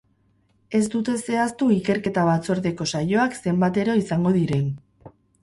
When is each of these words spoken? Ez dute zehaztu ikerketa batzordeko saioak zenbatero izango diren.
Ez 0.77 0.85
dute 0.93 1.13
zehaztu 1.25 1.67
ikerketa 1.73 2.23
batzordeko 2.31 2.89
saioak 2.93 3.37
zenbatero 3.45 3.99
izango 4.01 4.35
diren. 4.41 4.67